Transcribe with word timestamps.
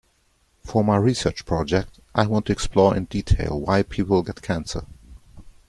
For 0.63 0.83
my 0.83 0.97
research 0.97 1.45
project 1.45 1.99
I 2.15 2.25
want 2.25 2.47
to 2.47 2.51
explore 2.51 2.97
in 2.97 3.05
detail 3.05 3.59
why 3.59 3.83
people 3.83 4.23
get 4.23 4.41
cancer. 4.41 4.87